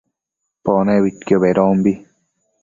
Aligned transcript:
Pone 0.63 0.95
uidquio 1.03 1.39
bedombi 1.45 1.93